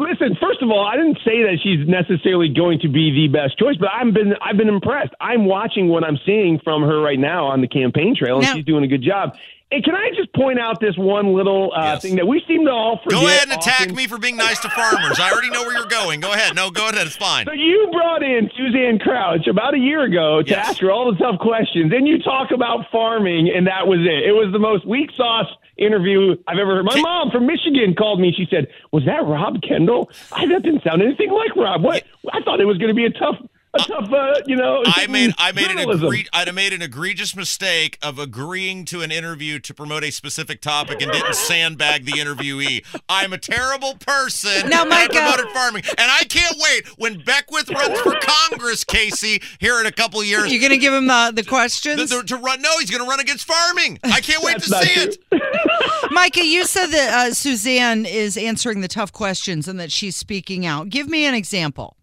Choice. 0.00 0.16
Listen, 0.20 0.36
first 0.40 0.62
of 0.62 0.70
all, 0.70 0.84
I 0.86 0.96
didn't 0.96 1.18
say 1.24 1.42
that 1.42 1.58
she's 1.62 1.86
necessarily 1.88 2.48
going 2.48 2.80
to 2.80 2.88
be 2.88 3.10
the 3.12 3.28
best 3.32 3.58
choice, 3.58 3.76
but 3.78 3.88
I've 3.92 4.12
been 4.14 4.34
I've 4.42 4.56
been 4.56 4.68
impressed. 4.68 5.12
I'm 5.20 5.46
watching 5.46 5.88
what 5.88 6.04
I'm 6.04 6.18
seeing 6.26 6.58
from 6.64 6.82
her 6.82 7.00
right 7.00 7.18
now 7.18 7.46
on 7.46 7.60
the 7.60 7.68
campaign 7.68 8.14
trail, 8.16 8.36
and 8.38 8.46
Now- 8.46 8.54
she's 8.54 8.64
doing 8.64 8.84
a 8.84 8.88
good 8.88 9.02
job. 9.02 9.34
And 9.72 9.84
can 9.84 9.94
I 9.94 10.10
just 10.16 10.34
point 10.34 10.58
out 10.58 10.80
this 10.80 10.96
one 10.98 11.32
little 11.32 11.70
uh, 11.72 11.94
Yes. 11.94 12.02
thing 12.02 12.16
that 12.16 12.26
we 12.26 12.42
seem 12.48 12.64
to 12.66 12.72
all 12.72 12.98
forget? 13.04 13.20
Go 13.20 13.26
ahead 13.28 13.44
and 13.44 13.52
attack 13.52 13.92
me 13.94 14.08
for 14.08 14.18
being 14.18 14.36
nice 14.36 14.58
to 14.66 14.68
farmers. 14.68 15.20
I 15.20 15.30
already 15.30 15.48
know 15.50 15.62
where 15.62 15.72
you're 15.78 15.86
going. 15.86 16.18
Go 16.18 16.32
ahead. 16.32 16.56
No, 16.56 16.72
go 16.72 16.88
ahead. 16.88 17.06
It's 17.06 17.14
fine. 17.14 17.46
So 17.46 17.52
you 17.52 17.88
brought 17.92 18.24
in 18.24 18.50
Suzanne 18.56 18.98
Crouch 18.98 19.46
about 19.46 19.74
a 19.74 19.78
year 19.78 20.02
ago 20.02 20.42
to 20.42 20.50
Yes. 20.50 20.70
ask 20.70 20.80
her 20.80 20.90
all 20.90 21.12
the 21.12 21.16
tough 21.18 21.38
questions, 21.38 21.92
and 21.94 22.08
you 22.08 22.18
talk 22.20 22.50
about 22.50 22.90
farming, 22.90 23.48
and 23.54 23.68
that 23.68 23.86
was 23.86 24.00
it. 24.00 24.26
It 24.26 24.32
was 24.34 24.50
the 24.52 24.58
most 24.58 24.84
weak 24.86 25.10
sauce 25.16 25.46
interview 25.80 26.36
I've 26.46 26.58
ever 26.58 26.76
heard. 26.76 26.84
My 26.84 27.00
mom 27.00 27.30
from 27.30 27.46
Michigan 27.46 27.94
called 27.94 28.20
me. 28.20 28.32
She 28.36 28.46
said, 28.50 28.68
"Was 28.92 29.04
that 29.06 29.24
Rob 29.24 29.62
Kendall? 29.62 30.10
I 30.30 30.46
that 30.46 30.62
didn't 30.62 30.84
sound 30.84 31.02
anything 31.02 31.30
like 31.30 31.56
Rob. 31.56 31.82
What? 31.82 32.04
I 32.32 32.40
thought 32.42 32.60
it 32.60 32.66
was 32.66 32.78
going 32.78 32.88
to 32.88 32.94
be 32.94 33.06
a 33.06 33.10
tough, 33.10 33.36
a 33.74 33.78
tough, 33.78 34.12
uh, 34.12 34.34
you 34.46 34.56
know." 34.56 34.82
I 34.86 35.06
made 35.06 35.34
I 35.38 35.52
made 35.52 35.70
an 35.70 35.76
journalism. 35.78 36.08
egre- 36.10 36.28
I 36.32 36.50
made 36.50 36.72
an 36.72 36.82
egregious 36.82 37.34
mistake 37.36 37.98
of 38.02 38.18
agreeing 38.18 38.84
to 38.86 39.02
an 39.02 39.10
interview 39.10 39.58
to 39.60 39.74
promote 39.74 40.04
a 40.04 40.10
specific 40.10 40.60
topic 40.60 41.00
and 41.02 41.10
didn't 41.12 41.34
sandbag 41.34 42.04
the 42.04 42.12
interviewee. 42.12 42.84
I'm 43.08 43.32
a 43.32 43.38
terrible 43.38 43.94
person. 43.94 44.68
Now, 44.68 44.82
and 44.84 44.92
I 44.92 45.06
Micah- 45.06 45.14
promoted 45.20 45.46
farming, 45.52 45.82
and 45.98 46.10
I 46.10 46.24
can't 46.24 46.56
wait 46.58 46.86
when 46.98 47.22
Beckwith 47.24 47.70
runs 47.70 47.98
for 48.00 48.14
Congress, 48.20 48.84
Casey, 48.84 49.40
here 49.58 49.80
in 49.80 49.86
a 49.86 49.92
couple 49.92 50.22
years. 50.24 50.50
You're 50.52 50.60
gonna 50.62 50.76
give 50.76 50.92
him 50.94 51.06
the 51.06 51.32
the 51.34 51.42
to, 51.42 51.48
questions, 51.48 52.10
to- 52.10 52.22
to 52.22 52.36
run, 52.36 52.60
no, 52.62 52.78
he's 52.78 52.90
going 52.90 53.02
to 53.04 53.08
run 53.08 53.20
against 53.20 53.44
farming. 53.46 53.98
I 54.04 54.20
can't 54.20 54.42
wait 54.42 54.58
to 54.58 54.62
see 54.62 54.94
true. 54.94 55.12
it. 55.32 56.10
Micah. 56.10 56.44
You 56.44 56.64
said 56.64 56.86
that 56.88 57.14
uh, 57.28 57.34
Suzanne 57.34 58.04
is 58.06 58.36
answering 58.36 58.80
the 58.80 58.88
tough 58.88 59.12
questions 59.12 59.68
and 59.68 59.78
that 59.78 59.92
she's 59.92 60.16
speaking 60.16 60.66
out. 60.66 60.88
Give 60.88 61.08
me 61.08 61.24
an 61.26 61.34
example. 61.34 61.96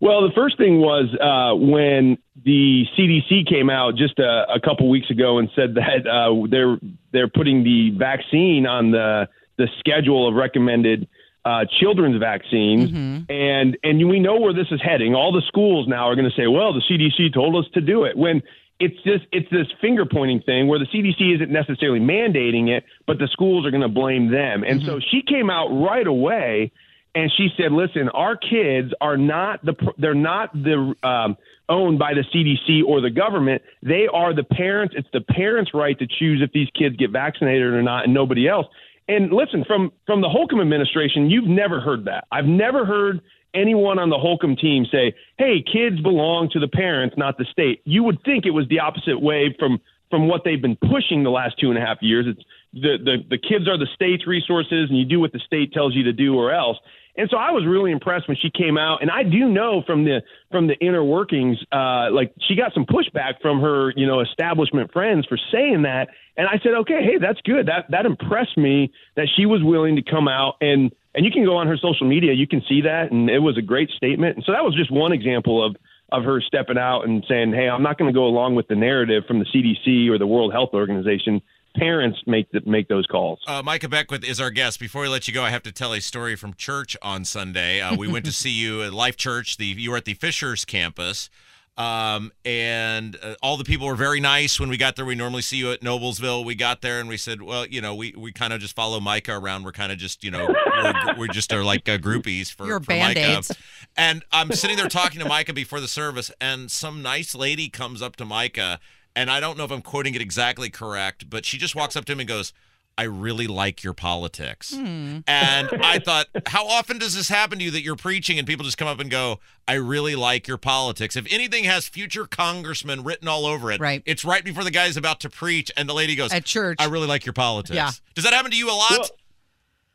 Well, 0.00 0.22
the 0.22 0.34
first 0.34 0.58
thing 0.58 0.80
was 0.80 1.06
uh, 1.14 1.56
when 1.56 2.18
the 2.44 2.84
CDC 2.98 3.48
came 3.48 3.70
out 3.70 3.96
just 3.96 4.18
a, 4.18 4.44
a 4.54 4.60
couple 4.60 4.90
weeks 4.90 5.10
ago 5.10 5.38
and 5.38 5.48
said 5.56 5.74
that 5.74 6.06
uh, 6.06 6.46
they're 6.50 6.78
they're 7.12 7.28
putting 7.28 7.64
the 7.64 7.90
vaccine 7.96 8.66
on 8.66 8.90
the 8.90 9.28
the 9.56 9.68
schedule 9.78 10.28
of 10.28 10.34
recommended 10.34 11.08
uh, 11.46 11.64
children's 11.80 12.18
vaccines, 12.18 12.90
and 13.30 13.78
and 13.82 14.08
we 14.08 14.20
know 14.20 14.38
where 14.38 14.52
this 14.52 14.66
is 14.70 14.80
heading. 14.82 15.14
All 15.14 15.32
the 15.32 15.42
schools 15.48 15.86
now 15.88 16.08
are 16.10 16.14
going 16.14 16.28
to 16.28 16.36
say, 16.36 16.46
"Well, 16.46 16.74
the 16.74 16.82
CDC 16.90 17.32
told 17.32 17.56
us 17.56 17.70
to 17.72 17.80
do 17.80 18.04
it." 18.04 18.18
When 18.18 18.42
it's 18.78 18.96
just 19.04 19.24
it's 19.32 19.48
this 19.50 19.66
finger 19.80 20.04
pointing 20.04 20.42
thing 20.42 20.68
where 20.68 20.78
the 20.78 20.86
CDC 20.86 21.36
isn't 21.36 21.50
necessarily 21.50 22.00
mandating 22.00 22.68
it, 22.68 22.84
but 23.06 23.18
the 23.18 23.28
schools 23.28 23.64
are 23.64 23.70
going 23.70 23.82
to 23.82 23.88
blame 23.88 24.30
them. 24.30 24.64
And 24.64 24.82
so 24.82 25.00
she 25.00 25.22
came 25.22 25.48
out 25.48 25.68
right 25.68 26.06
away 26.06 26.72
and 27.16 27.32
she 27.34 27.48
said, 27.56 27.72
"Listen, 27.72 28.10
our 28.10 28.36
kids 28.36 28.92
are 29.00 29.16
not 29.16 29.64
the 29.64 29.74
they're 29.96 30.14
not 30.14 30.52
the 30.52 30.94
um, 31.02 31.36
owned 31.66 31.98
by 31.98 32.12
the 32.12 32.22
CDC 32.32 32.86
or 32.86 33.00
the 33.00 33.10
government. 33.10 33.62
They 33.82 34.06
are 34.12 34.34
the 34.34 34.44
parents. 34.44 34.94
It's 34.96 35.08
the 35.14 35.22
parents' 35.22 35.72
right 35.72 35.98
to 35.98 36.06
choose 36.06 36.42
if 36.42 36.52
these 36.52 36.68
kids 36.78 36.94
get 36.96 37.10
vaccinated 37.10 37.72
or 37.72 37.82
not, 37.82 38.04
and 38.04 38.12
nobody 38.12 38.46
else." 38.46 38.66
And 39.08 39.32
listen, 39.32 39.64
from 39.64 39.92
from 40.04 40.20
the 40.20 40.28
Holcomb 40.28 40.60
administration, 40.60 41.30
you've 41.30 41.48
never 41.48 41.80
heard 41.80 42.04
that. 42.04 42.26
I've 42.30 42.44
never 42.44 42.84
heard 42.84 43.22
anyone 43.54 43.98
on 43.98 44.10
the 44.10 44.18
Holcomb 44.18 44.56
team 44.56 44.84
say, 44.84 45.14
"Hey, 45.38 45.62
kids 45.62 45.98
belong 46.00 46.50
to 46.50 46.60
the 46.60 46.68
parents, 46.68 47.16
not 47.16 47.38
the 47.38 47.46
state." 47.46 47.80
You 47.86 48.02
would 48.02 48.22
think 48.24 48.44
it 48.44 48.50
was 48.52 48.68
the 48.68 48.80
opposite 48.80 49.22
way 49.22 49.56
from 49.58 49.80
from 50.10 50.28
what 50.28 50.42
they've 50.44 50.60
been 50.60 50.76
pushing 50.76 51.22
the 51.22 51.30
last 51.30 51.58
two 51.58 51.70
and 51.70 51.78
a 51.78 51.80
half 51.80 52.02
years. 52.02 52.26
It's 52.28 52.44
the 52.74 52.98
the, 53.02 53.16
the 53.30 53.38
kids 53.38 53.66
are 53.68 53.78
the 53.78 53.88
state's 53.94 54.26
resources, 54.26 54.90
and 54.90 54.98
you 54.98 55.06
do 55.06 55.18
what 55.18 55.32
the 55.32 55.40
state 55.40 55.72
tells 55.72 55.94
you 55.94 56.02
to 56.04 56.12
do, 56.12 56.36
or 56.36 56.52
else. 56.52 56.76
And 57.16 57.28
so 57.30 57.36
I 57.36 57.50
was 57.50 57.64
really 57.66 57.92
impressed 57.92 58.28
when 58.28 58.36
she 58.36 58.50
came 58.50 58.76
out, 58.76 59.00
and 59.00 59.10
I 59.10 59.22
do 59.22 59.48
know 59.48 59.82
from 59.86 60.04
the 60.04 60.22
from 60.50 60.66
the 60.66 60.74
inner 60.74 61.02
workings, 61.02 61.58
uh, 61.72 62.10
like 62.12 62.34
she 62.46 62.54
got 62.54 62.74
some 62.74 62.84
pushback 62.84 63.40
from 63.40 63.60
her, 63.60 63.92
you 63.96 64.06
know, 64.06 64.20
establishment 64.20 64.92
friends 64.92 65.26
for 65.26 65.38
saying 65.50 65.82
that. 65.82 66.08
And 66.36 66.46
I 66.46 66.58
said, 66.62 66.72
okay, 66.80 67.02
hey, 67.02 67.18
that's 67.18 67.40
good. 67.42 67.66
That 67.66 67.86
that 67.90 68.04
impressed 68.04 68.58
me 68.58 68.92
that 69.16 69.28
she 69.34 69.46
was 69.46 69.62
willing 69.62 69.96
to 69.96 70.02
come 70.02 70.28
out 70.28 70.56
and 70.60 70.92
and 71.14 71.24
you 71.24 71.32
can 71.32 71.44
go 71.44 71.56
on 71.56 71.66
her 71.66 71.78
social 71.78 72.06
media, 72.06 72.34
you 72.34 72.46
can 72.46 72.62
see 72.68 72.82
that, 72.82 73.10
and 73.10 73.30
it 73.30 73.38
was 73.38 73.56
a 73.56 73.62
great 73.62 73.88
statement. 73.90 74.36
And 74.36 74.44
so 74.44 74.52
that 74.52 74.62
was 74.62 74.74
just 74.74 74.90
one 74.90 75.12
example 75.12 75.64
of 75.64 75.76
of 76.12 76.22
her 76.22 76.40
stepping 76.40 76.78
out 76.78 77.02
and 77.02 77.24
saying, 77.28 77.52
hey, 77.52 77.68
I'm 77.68 77.82
not 77.82 77.98
going 77.98 78.12
to 78.12 78.16
go 78.16 78.26
along 78.26 78.54
with 78.54 78.68
the 78.68 78.76
narrative 78.76 79.24
from 79.26 79.40
the 79.40 79.46
CDC 79.46 80.08
or 80.08 80.18
the 80.18 80.26
World 80.26 80.52
Health 80.52 80.70
Organization 80.72 81.42
parents 81.78 82.18
make 82.26 82.50
the, 82.50 82.60
make 82.66 82.88
those 82.88 83.06
calls. 83.06 83.40
Uh, 83.46 83.62
Micah 83.62 83.88
Beckwith 83.88 84.24
is 84.24 84.40
our 84.40 84.50
guest. 84.50 84.80
Before 84.80 85.02
we 85.02 85.08
let 85.08 85.28
you 85.28 85.34
go, 85.34 85.42
I 85.42 85.50
have 85.50 85.62
to 85.64 85.72
tell 85.72 85.92
a 85.92 86.00
story 86.00 86.36
from 86.36 86.54
church 86.54 86.96
on 87.02 87.24
Sunday. 87.24 87.80
Uh, 87.80 87.96
we 87.96 88.08
went 88.08 88.24
to 88.26 88.32
see 88.34 88.50
you 88.50 88.82
at 88.82 88.92
Life 88.92 89.16
Church. 89.16 89.56
The 89.56 89.66
you 89.66 89.90
were 89.90 89.96
at 89.96 90.04
the 90.04 90.14
Fishers 90.14 90.64
campus. 90.64 91.30
Um, 91.78 92.32
and 92.46 93.18
uh, 93.22 93.34
all 93.42 93.58
the 93.58 93.64
people 93.64 93.86
were 93.86 93.96
very 93.96 94.18
nice 94.18 94.58
when 94.58 94.70
we 94.70 94.78
got 94.78 94.96
there. 94.96 95.04
We 95.04 95.14
normally 95.14 95.42
see 95.42 95.58
you 95.58 95.72
at 95.72 95.82
Noblesville. 95.82 96.42
We 96.42 96.54
got 96.54 96.80
there 96.80 97.00
and 97.00 97.08
we 97.08 97.18
said, 97.18 97.42
well, 97.42 97.66
you 97.66 97.82
know, 97.82 97.94
we, 97.94 98.14
we 98.16 98.32
kind 98.32 98.54
of 98.54 98.60
just 98.60 98.74
follow 98.74 98.98
Micah 98.98 99.36
around. 99.36 99.64
We're 99.64 99.72
kind 99.72 99.92
of 99.92 99.98
just, 99.98 100.24
you 100.24 100.30
know, 100.30 100.46
we're, 100.48 100.94
we're 101.18 101.26
just 101.26 101.52
are 101.52 101.62
like 101.62 101.86
uh, 101.86 101.98
groupies 101.98 102.50
for, 102.50 102.66
Your 102.66 102.80
for 102.80 102.92
Micah. 102.92 103.14
Band-Aids. 103.14 103.52
And 103.94 104.24
I'm 104.32 104.52
sitting 104.52 104.78
there 104.78 104.88
talking 104.88 105.20
to 105.20 105.28
Micah 105.28 105.52
before 105.52 105.80
the 105.80 105.88
service, 105.88 106.30
and 106.40 106.70
some 106.70 107.02
nice 107.02 107.34
lady 107.34 107.68
comes 107.68 108.00
up 108.00 108.16
to 108.16 108.24
Micah, 108.24 108.80
and 109.16 109.30
I 109.30 109.40
don't 109.40 109.58
know 109.58 109.64
if 109.64 109.72
I'm 109.72 109.82
quoting 109.82 110.14
it 110.14 110.20
exactly 110.20 110.70
correct, 110.70 111.28
but 111.28 111.44
she 111.44 111.58
just 111.58 111.74
walks 111.74 111.96
up 111.96 112.04
to 112.04 112.12
him 112.12 112.20
and 112.20 112.28
goes, 112.28 112.52
I 112.98 113.02
really 113.02 113.46
like 113.46 113.82
your 113.84 113.92
politics. 113.92 114.74
Hmm. 114.74 115.18
And 115.26 115.68
I 115.82 115.98
thought, 116.04 116.28
how 116.46 116.66
often 116.66 116.98
does 116.98 117.14
this 117.14 117.28
happen 117.28 117.58
to 117.58 117.64
you 117.64 117.70
that 117.72 117.82
you're 117.82 117.94
preaching 117.96 118.38
and 118.38 118.46
people 118.46 118.64
just 118.64 118.78
come 118.78 118.88
up 118.88 119.00
and 119.00 119.10
go, 119.10 119.38
I 119.68 119.74
really 119.74 120.14
like 120.16 120.48
your 120.48 120.56
politics? 120.56 121.14
If 121.14 121.26
anything 121.30 121.64
has 121.64 121.86
future 121.88 122.26
congressman 122.26 123.04
written 123.04 123.28
all 123.28 123.44
over 123.44 123.70
it, 123.70 123.80
Right. 123.80 124.02
it's 124.06 124.24
right 124.24 124.42
before 124.42 124.64
the 124.64 124.70
guy's 124.70 124.96
about 124.96 125.20
to 125.20 125.28
preach 125.28 125.70
and 125.76 125.86
the 125.88 125.92
lady 125.94 126.14
goes, 126.14 126.32
At 126.32 126.46
church. 126.46 126.78
I 126.80 126.86
really 126.86 127.06
like 127.06 127.26
your 127.26 127.34
politics. 127.34 127.74
Yeah. 127.76 127.90
Does 128.14 128.24
that 128.24 128.32
happen 128.32 128.50
to 128.50 128.56
you 128.56 128.70
a 128.70 128.72
lot? 128.72 128.90
Well, 128.90 129.08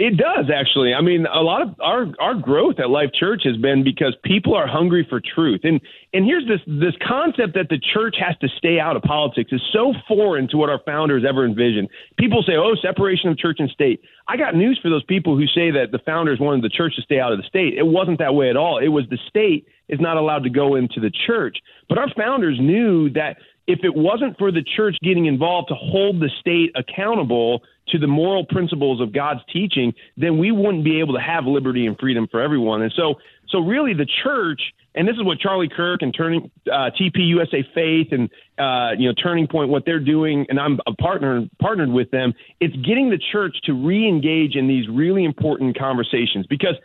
It 0.02 0.18
does 0.18 0.50
actually. 0.52 0.96
I 0.96 1.02
mean, 1.02 1.28
a 1.32 1.44
lot 1.44 1.62
of 1.62 1.76
our 1.80 2.08
our 2.20 2.34
growth 2.34 2.80
at 2.80 2.90
Life 2.90 3.12
Church 3.14 3.44
has 3.44 3.56
been 3.58 3.84
because 3.84 4.16
people 4.24 4.56
are 4.56 4.66
hungry 4.66 5.06
for 5.08 5.22
truth. 5.22 5.62
And 5.64 5.80
and 6.12 6.26
here's 6.26 6.48
this 6.48 6.60
this 6.66 6.96
concept 7.08 7.54
that 7.54 7.70
the 7.70 7.78
church 7.94 8.16
has 8.20 8.36
to 8.40 8.48
stay 8.58 8.80
out 8.80 8.96
of 8.96 9.04
politics 9.04 9.52
is 9.54 9.62
so 9.72 9.94
foreign 10.08 10.48
to 10.48 10.58
what 10.58 10.72
our 10.72 10.82
founders 10.88 11.24
ever 11.24 11.46
envisioned. 11.46 11.88
People 12.18 12.42
say, 12.42 12.54
"Oh, 12.56 12.74
separation 12.82 13.30
of 13.30 13.38
church 13.38 13.58
and 13.60 13.70
state." 13.70 14.02
I 14.28 14.38
got 14.38 14.56
news 14.56 14.80
for 14.82 14.90
those 14.90 15.04
people 15.04 15.38
who 15.38 15.46
say 15.46 15.70
that 15.70 15.92
the 15.92 16.00
founders 16.00 16.40
wanted 16.40 16.64
the 16.64 16.70
church 16.70 16.96
to 16.96 17.04
stay 17.04 17.20
out 17.20 17.32
of 17.32 17.38
the 17.38 17.46
state. 17.46 17.78
It 17.78 17.86
wasn't 17.86 18.18
that 18.18 18.34
way 18.34 18.50
at 18.50 18.58
all. 18.58 18.80
It 18.80 18.88
was 18.88 19.06
the 19.12 19.20
state 19.30 19.68
is 19.88 20.00
not 20.00 20.18
allowed 20.18 20.44
to 20.46 20.50
go 20.50 20.76
into 20.76 21.00
the 21.00 21.12
church. 21.28 21.58
But 21.90 22.00
our 22.00 22.10
founders 22.18 22.58
knew 22.60 23.12
that 23.12 23.38
if 23.68 23.80
it 23.84 23.96
wasn't 23.96 24.38
for 24.38 24.52
the 24.52 24.64
church 24.76 24.96
getting 25.04 25.26
involved 25.26 25.70
to 25.70 25.76
hold 25.76 26.20
the 26.20 26.30
state 26.40 26.72
accountable 26.76 27.62
to 27.90 27.98
the 27.98 28.08
moral 28.08 28.46
principles 28.46 29.02
of 29.02 29.14
God's 29.14 29.42
teaching, 29.52 29.94
then 30.18 30.38
we 30.38 30.52
wouldn't 30.52 30.84
be 30.84 31.00
able 31.00 31.14
to 31.14 31.20
have 31.20 31.46
liberty 31.46 31.86
and 31.86 31.98
freedom 32.00 32.28
for 32.30 32.42
everyone. 32.42 32.82
And 32.82 32.94
so, 32.96 33.16
so 33.50 33.60
really, 33.60 33.94
the 33.94 34.08
church, 34.24 34.62
and 34.96 35.08
this 35.08 35.16
is 35.16 35.24
what 35.24 35.40
Charlie 35.40 35.70
Kirk 35.70 36.02
and 36.02 36.14
Turning 36.16 36.50
uh, 36.72 36.90
TP 37.00 37.28
USA 37.28 37.66
Faith 37.74 38.08
and 38.12 38.30
uh, 38.58 38.92
you 38.98 39.08
know 39.08 39.14
Turning 39.22 39.48
Point, 39.48 39.70
what 39.70 39.84
they're 39.86 40.00
doing, 40.00 40.46
and 40.50 40.60
I'm 40.60 40.80
a 40.88 40.94
partner 40.94 41.48
partnered 41.60 41.90
with 41.90 42.12
them. 42.12 42.34
It's 42.60 42.76
getting 42.78 43.10
the 43.10 43.20
church 43.32 43.56
to 43.66 43.74
re-engage 43.74 44.56
in 44.56 44.68
these 44.68 44.88
really 44.90 45.24
important 45.24 45.78
conversations 45.78 46.46
because 46.48 46.76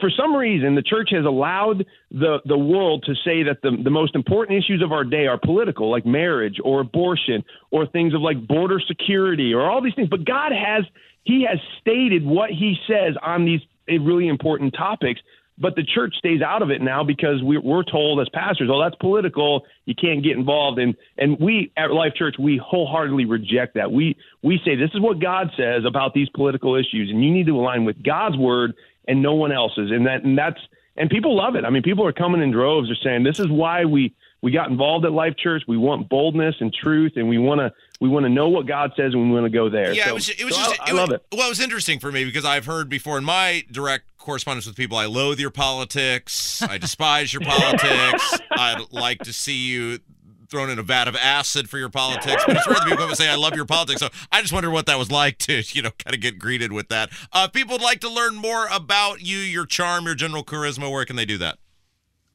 for 0.00 0.10
some 0.10 0.34
reason, 0.34 0.74
the 0.74 0.82
church 0.82 1.10
has 1.12 1.24
allowed 1.24 1.86
the, 2.10 2.38
the 2.44 2.58
world 2.58 3.04
to 3.06 3.14
say 3.24 3.42
that 3.44 3.58
the, 3.62 3.76
the 3.82 3.90
most 3.90 4.14
important 4.14 4.58
issues 4.62 4.82
of 4.82 4.92
our 4.92 5.04
day 5.04 5.26
are 5.26 5.38
political, 5.38 5.90
like 5.90 6.04
marriage 6.04 6.56
or 6.62 6.80
abortion 6.80 7.44
or 7.70 7.86
things 7.86 8.14
of 8.14 8.20
like 8.20 8.46
border 8.46 8.80
security 8.86 9.54
or 9.54 9.68
all 9.68 9.82
these 9.82 9.94
things. 9.94 10.08
But 10.08 10.24
God 10.24 10.52
has, 10.52 10.84
He 11.24 11.46
has 11.48 11.58
stated 11.80 12.24
what 12.24 12.50
He 12.50 12.76
says 12.86 13.14
on 13.22 13.44
these 13.44 13.60
really 13.88 14.28
important 14.28 14.74
topics. 14.74 15.20
But 15.58 15.74
the 15.74 15.84
church 15.84 16.14
stays 16.18 16.42
out 16.42 16.60
of 16.60 16.70
it 16.70 16.82
now 16.82 17.02
because 17.02 17.42
we, 17.42 17.56
we're 17.56 17.82
told 17.82 18.20
as 18.20 18.28
pastors, 18.28 18.68
oh, 18.70 18.82
that's 18.82 18.96
political. 18.96 19.64
You 19.86 19.94
can't 19.94 20.22
get 20.22 20.36
involved. 20.36 20.78
And 20.78 20.94
and 21.16 21.38
we 21.40 21.72
at 21.78 21.90
Life 21.92 22.12
Church, 22.14 22.36
we 22.38 22.60
wholeheartedly 22.62 23.24
reject 23.24 23.74
that. 23.74 23.90
We 23.90 24.16
we 24.42 24.60
say 24.66 24.76
this 24.76 24.90
is 24.92 25.00
what 25.00 25.18
God 25.18 25.48
says 25.56 25.84
about 25.86 26.12
these 26.12 26.28
political 26.28 26.74
issues, 26.74 27.08
and 27.10 27.24
you 27.24 27.32
need 27.32 27.46
to 27.46 27.56
align 27.56 27.86
with 27.86 28.02
God's 28.04 28.36
word 28.36 28.74
and 29.06 29.22
no 29.22 29.34
one 29.34 29.52
else's. 29.52 29.90
And 29.90 30.06
that 30.06 30.24
and 30.24 30.38
that's 30.38 30.60
and 30.96 31.10
people 31.10 31.36
love 31.36 31.56
it. 31.56 31.64
I 31.64 31.70
mean, 31.70 31.82
people 31.82 32.06
are 32.06 32.12
coming 32.12 32.42
in 32.42 32.50
droves. 32.50 32.88
They're 32.88 32.96
saying 33.12 33.24
this 33.24 33.38
is 33.40 33.48
why 33.48 33.84
we 33.84 34.14
we 34.42 34.52
got 34.52 34.70
involved 34.70 35.04
at 35.04 35.12
Life 35.12 35.36
Church. 35.36 35.62
We 35.66 35.76
want 35.76 36.08
boldness 36.08 36.56
and 36.60 36.72
truth, 36.72 37.12
and 37.16 37.28
we 37.28 37.38
want 37.38 37.60
to 37.60 37.72
we 38.00 38.08
want 38.08 38.24
to 38.24 38.30
know 38.30 38.48
what 38.48 38.66
God 38.66 38.92
says, 38.96 39.12
and 39.14 39.22
we 39.22 39.30
want 39.34 39.44
to 39.44 39.50
go 39.50 39.68
there. 39.70 39.92
Yeah, 39.92 40.04
So- 40.04 40.10
it 40.10 40.14
was. 40.14 40.28
It 40.28 40.44
was 40.44 40.54
so 40.54 40.62
just. 40.70 40.80
I, 40.80 40.84
I 40.84 40.90
it 40.90 40.94
love 40.94 41.08
was, 41.10 41.16
it. 41.16 41.36
Well, 41.36 41.46
it 41.46 41.50
was 41.50 41.60
interesting 41.60 41.98
for 41.98 42.12
me 42.12 42.24
because 42.24 42.44
I've 42.44 42.66
heard 42.66 42.88
before 42.88 43.18
in 43.18 43.24
my 43.24 43.64
direct 43.70 44.04
correspondence 44.18 44.66
with 44.66 44.76
people, 44.76 44.96
I 44.98 45.06
loathe 45.06 45.38
your 45.38 45.50
politics. 45.50 46.60
I 46.62 46.78
despise 46.78 47.32
your 47.32 47.42
politics. 47.44 48.38
I'd 48.50 48.84
like 48.90 49.20
to 49.20 49.32
see 49.32 49.66
you 49.68 50.00
thrown 50.48 50.70
in 50.70 50.78
a 50.78 50.82
vat 50.82 51.08
of 51.08 51.16
acid 51.16 51.68
for 51.68 51.78
your 51.78 51.88
politics. 51.88 52.42
But 52.46 52.56
it's 52.56 52.66
rare 52.66 52.76
that 52.76 52.88
people 52.88 53.14
say, 53.14 53.28
"I 53.28 53.36
love 53.36 53.54
your 53.54 53.66
politics." 53.66 54.00
So 54.00 54.08
I 54.32 54.40
just 54.40 54.52
wonder 54.52 54.70
what 54.70 54.86
that 54.86 54.98
was 54.98 55.10
like 55.10 55.38
to, 55.38 55.62
you 55.68 55.82
know, 55.82 55.90
kind 56.04 56.14
of 56.14 56.20
get 56.20 56.38
greeted 56.38 56.72
with 56.72 56.88
that. 56.88 57.10
Uh, 57.32 57.48
people 57.48 57.74
would 57.74 57.82
like 57.82 58.00
to 58.00 58.08
learn 58.08 58.36
more 58.36 58.66
about 58.70 59.20
you, 59.22 59.38
your 59.38 59.66
charm, 59.66 60.06
your 60.06 60.14
general 60.14 60.44
charisma. 60.44 60.90
Where 60.90 61.04
can 61.04 61.16
they 61.16 61.26
do 61.26 61.38
that? 61.38 61.58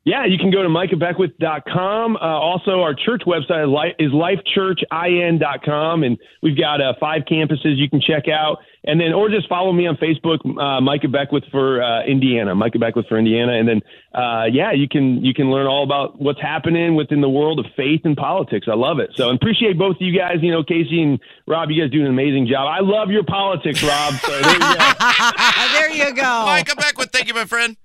Yeah, 0.03 0.25
you 0.25 0.39
can 0.39 0.50
go 0.50 0.63
to 0.63 0.70
micahbeckwith.com. 0.70 2.15
Uh, 2.15 2.20
also, 2.20 2.81
our 2.81 2.96
church 2.96 3.22
website 3.27 3.65
is, 3.65 3.70
li- 3.70 3.96
is 4.00 4.12
lifechurchin.com, 4.12 6.03
and 6.03 6.17
we've 6.41 6.58
got 6.58 6.81
uh, 6.81 6.93
five 7.00 7.22
campuses 7.29 7.77
you 7.77 7.88
can 7.88 8.01
check 8.01 8.27
out. 8.27 8.58
And 8.84 9.00
then, 9.00 9.13
or 9.13 9.29
just 9.29 9.48
follow 9.48 9.72
me 9.72 9.86
on 9.86 9.98
Facebook, 9.98 10.39
uh, 10.60 10.81
Micah 10.81 11.08
Beckwith 11.08 11.43
for 11.51 11.84
uh, 11.84 12.03
Indiana, 12.03 12.55
Micah 12.55 12.79
Beckwith 12.79 13.05
for 13.08 13.20
Indiana. 13.20 13.53
And 13.53 13.67
then, 13.67 13.81
uh, 14.15 14.46
yeah, 14.51 14.72
you 14.72 14.88
can 14.89 15.24
you 15.24 15.36
can 15.36 15.51
learn 15.51 15.67
all 15.67 15.84
about 15.84 16.20
what's 16.20 16.41
happening 16.41 16.96
within 16.96 17.22
the 17.22 17.29
world 17.29 17.60
of 17.60 17.67
faith 17.77 18.01
and 18.03 18.17
politics. 18.17 18.65
I 18.67 18.74
love 18.74 18.98
it. 18.98 19.12
So, 19.13 19.29
and 19.29 19.38
appreciate 19.38 19.77
both 19.77 19.98
of 19.98 20.01
you 20.01 20.17
guys. 20.17 20.38
You 20.41 20.50
know, 20.50 20.63
Casey 20.63 21.03
and 21.03 21.20
Rob, 21.46 21.70
you 21.70 21.79
guys 21.79 21.91
do 21.91 22.01
an 22.01 22.08
amazing 22.08 22.48
job. 22.48 22.67
I 22.67 22.79
love 22.81 23.12
your 23.12 23.24
politics, 23.24 23.84
Rob. 23.84 24.15
So 24.15 24.31
there 24.31 24.51
you 24.51 24.60
go. 24.60 24.75
there 25.74 25.91
you 25.91 26.13
go. 26.15 26.43
Micah 26.48 26.75
Beckwith, 26.75 27.12
thank 27.12 27.27
you, 27.27 27.36
my 27.36 27.46
friend. 27.46 27.77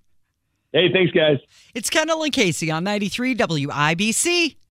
Hey, 0.77 0.93
thanks, 0.93 1.13
guys. 1.13 1.39
It's 1.75 1.89
Kendall 1.89 2.23
and 2.23 2.33
Casey 2.33 2.71
on 2.71 2.85
93 2.85 3.35
WIBC. 3.35 4.57